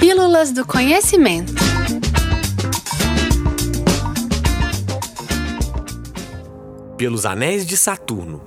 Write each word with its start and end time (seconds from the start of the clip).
Pílulas 0.00 0.50
do 0.50 0.66
Conhecimento. 0.66 1.52
Pelos 6.96 7.26
Anéis 7.26 7.66
de 7.66 7.76
Saturno. 7.76 8.40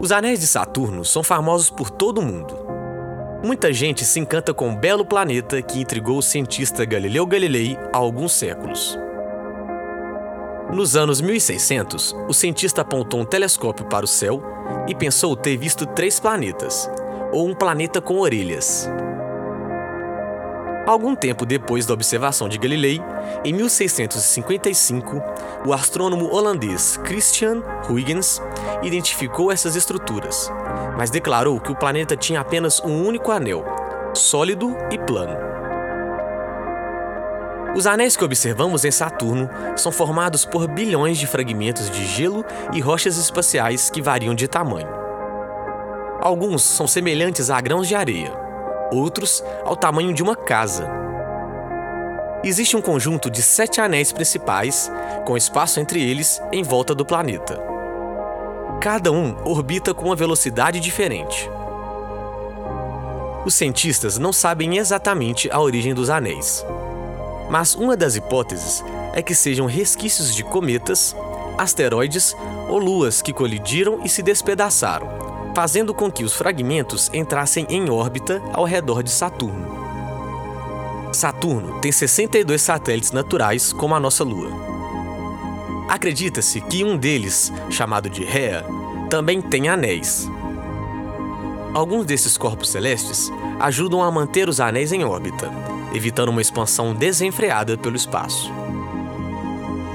Os 0.00 0.10
Anéis 0.10 0.40
de 0.40 0.48
Saturno 0.48 1.04
são 1.04 1.22
famosos 1.22 1.70
por 1.70 1.90
todo 1.90 2.18
o 2.18 2.22
mundo. 2.22 2.58
Muita 3.44 3.72
gente 3.72 4.04
se 4.04 4.18
encanta 4.18 4.52
com 4.52 4.72
o 4.72 4.76
belo 4.76 5.06
planeta 5.06 5.62
que 5.62 5.80
intrigou 5.80 6.18
o 6.18 6.22
cientista 6.22 6.84
Galileu 6.84 7.24
Galilei 7.24 7.78
há 7.92 7.96
alguns 7.96 8.32
séculos. 8.32 8.98
Nos 10.72 10.96
anos 10.96 11.20
1600, 11.20 12.16
o 12.28 12.34
cientista 12.34 12.82
apontou 12.82 13.20
um 13.20 13.24
telescópio 13.24 13.86
para 13.86 14.04
o 14.04 14.08
céu 14.08 14.42
e 14.88 14.94
pensou 14.94 15.36
ter 15.36 15.56
visto 15.56 15.86
três 15.86 16.18
planetas, 16.18 16.90
ou 17.32 17.48
um 17.48 17.54
planeta 17.54 18.00
com 18.00 18.18
orelhas. 18.18 18.88
Algum 20.86 21.16
tempo 21.16 21.44
depois 21.44 21.84
da 21.84 21.94
observação 21.94 22.48
de 22.48 22.58
Galilei, 22.58 23.02
em 23.44 23.52
1655, 23.52 25.20
o 25.66 25.72
astrônomo 25.72 26.32
holandês 26.32 26.96
Christian 26.98 27.60
Huygens 27.90 28.40
identificou 28.84 29.50
essas 29.50 29.74
estruturas, 29.74 30.48
mas 30.96 31.10
declarou 31.10 31.58
que 31.58 31.72
o 31.72 31.76
planeta 31.76 32.16
tinha 32.16 32.40
apenas 32.40 32.78
um 32.80 33.04
único 33.04 33.32
anel, 33.32 33.64
sólido 34.14 34.76
e 34.92 34.96
plano. 34.96 35.36
Os 37.74 37.86
anéis 37.86 38.16
que 38.16 38.24
observamos 38.24 38.84
em 38.84 38.90
Saturno 38.92 39.50
são 39.76 39.90
formados 39.90 40.44
por 40.44 40.68
bilhões 40.68 41.18
de 41.18 41.26
fragmentos 41.26 41.90
de 41.90 42.06
gelo 42.06 42.44
e 42.72 42.80
rochas 42.80 43.18
espaciais 43.18 43.90
que 43.90 44.00
variam 44.00 44.36
de 44.36 44.46
tamanho. 44.46 45.05
Alguns 46.26 46.64
são 46.64 46.88
semelhantes 46.88 47.50
a 47.50 47.60
grãos 47.60 47.86
de 47.86 47.94
areia, 47.94 48.32
outros 48.90 49.44
ao 49.64 49.76
tamanho 49.76 50.12
de 50.12 50.24
uma 50.24 50.34
casa. 50.34 50.90
Existe 52.42 52.76
um 52.76 52.82
conjunto 52.82 53.30
de 53.30 53.40
sete 53.40 53.80
anéis 53.80 54.10
principais, 54.10 54.90
com 55.24 55.36
espaço 55.36 55.78
entre 55.78 56.02
eles 56.02 56.42
em 56.50 56.64
volta 56.64 56.96
do 56.96 57.06
planeta. 57.06 57.62
Cada 58.80 59.12
um 59.12 59.36
orbita 59.44 59.94
com 59.94 60.06
uma 60.06 60.16
velocidade 60.16 60.80
diferente. 60.80 61.48
Os 63.44 63.54
cientistas 63.54 64.18
não 64.18 64.32
sabem 64.32 64.78
exatamente 64.78 65.48
a 65.52 65.60
origem 65.60 65.94
dos 65.94 66.10
anéis, 66.10 66.66
mas 67.48 67.76
uma 67.76 67.96
das 67.96 68.16
hipóteses 68.16 68.84
é 69.14 69.22
que 69.22 69.32
sejam 69.32 69.66
resquícios 69.66 70.34
de 70.34 70.42
cometas, 70.42 71.14
asteroides 71.56 72.34
ou 72.68 72.78
luas 72.78 73.22
que 73.22 73.32
colidiram 73.32 74.00
e 74.02 74.08
se 74.08 74.24
despedaçaram, 74.24 75.15
fazendo 75.56 75.94
com 75.94 76.12
que 76.12 76.22
os 76.22 76.34
fragmentos 76.34 77.10
entrassem 77.14 77.66
em 77.70 77.88
órbita 77.88 78.42
ao 78.52 78.66
redor 78.66 79.02
de 79.02 79.10
Saturno. 79.10 79.66
Saturno 81.14 81.80
tem 81.80 81.90
62 81.90 82.60
satélites 82.60 83.10
naturais, 83.10 83.72
como 83.72 83.94
a 83.94 83.98
nossa 83.98 84.22
Lua. 84.22 84.50
Acredita-se 85.88 86.60
que 86.60 86.84
um 86.84 86.94
deles, 86.94 87.50
chamado 87.70 88.10
de 88.10 88.22
Rhea, 88.22 88.66
também 89.08 89.40
tem 89.40 89.66
anéis. 89.66 90.30
Alguns 91.72 92.04
desses 92.04 92.36
corpos 92.36 92.68
celestes 92.68 93.32
ajudam 93.58 94.02
a 94.02 94.10
manter 94.10 94.50
os 94.50 94.60
anéis 94.60 94.92
em 94.92 95.04
órbita, 95.04 95.50
evitando 95.94 96.28
uma 96.28 96.42
expansão 96.42 96.92
desenfreada 96.92 97.78
pelo 97.78 97.96
espaço. 97.96 98.52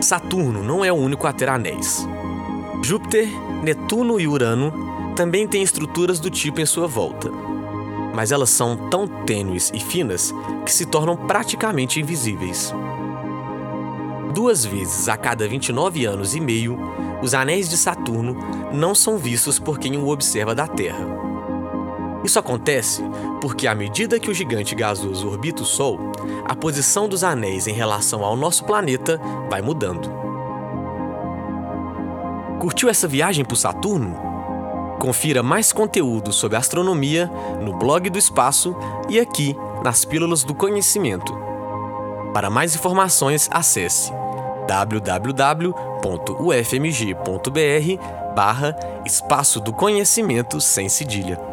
Saturno 0.02 0.64
não 0.64 0.84
é 0.84 0.92
o 0.92 0.96
único 0.96 1.28
a 1.28 1.32
ter 1.32 1.50
anéis. 1.50 2.04
Júpiter, 2.84 3.28
Netuno 3.62 4.20
e 4.20 4.28
Urano 4.28 4.90
também 5.16 5.48
tem 5.48 5.62
estruturas 5.62 6.20
do 6.20 6.30
tipo 6.30 6.62
em 6.62 6.66
sua 6.66 6.88
volta, 6.88 7.32
mas 8.14 8.32
elas 8.32 8.50
são 8.50 8.90
tão 8.90 9.08
tênues 9.08 9.72
e 9.74 9.80
finas 9.80 10.34
que 10.66 10.74
se 10.74 10.86
tornam 10.86 11.16
praticamente 11.16 12.00
invisíveis. 12.00 12.74
Duas 14.34 14.64
vezes 14.64 15.10
a 15.10 15.18
cada 15.18 15.48
29 15.48 16.06
anos 16.06 16.36
e 16.36 16.40
meio, 16.40 16.80
os 17.22 17.34
anéis 17.34 17.70
de 17.70 17.78
Saturno 17.78 18.38
não 18.72 18.96
são 18.96 19.18
vistos 19.18 19.60
por 19.60 19.78
quem 19.78 19.98
o 19.98 20.08
observa 20.08 20.56
da 20.56 20.68
Terra. 20.68 21.06
Isso 22.24 22.40
acontece 22.40 23.04
porque, 23.42 23.68
à 23.68 23.76
medida 23.76 24.20
que 24.20 24.30
o 24.30 24.34
gigante 24.34 24.76
gasoso 24.76 25.28
orbita 25.28 25.64
o 25.64 25.66
Sol, 25.66 26.00
a 26.46 26.56
posição 26.56 27.10
dos 27.10 27.24
anéis 27.24 27.68
em 27.68 27.74
relação 27.74 28.24
ao 28.24 28.38
nosso 28.38 28.64
planeta 28.64 29.20
vai 29.50 29.62
mudando. 29.62 30.10
Curtiu 32.60 32.90
essa 32.90 33.08
viagem 33.08 33.44
por 33.44 33.56
Saturno? 33.56 34.31
Confira 35.02 35.42
mais 35.42 35.74
conteúdo 35.74 36.32
sobre 36.32 36.58
astronomia 36.58 37.26
no 37.60 37.76
blog 37.76 38.08
do 38.08 38.20
Espaço 38.20 38.76
e 39.10 39.20
aqui 39.20 39.58
nas 39.84 40.06
Pílulas 40.06 40.44
do 40.44 40.54
Conhecimento. 40.54 41.36
Para 42.36 42.52
mais 42.52 42.76
informações, 42.76 43.50
acesse 43.52 44.14
www.ufmg.br 44.68 45.74
barra 48.36 48.76
Espaço 49.04 49.60
do 49.60 49.74
Conhecimento 49.74 50.62
sem 50.62 50.88
cedilha. 50.88 51.51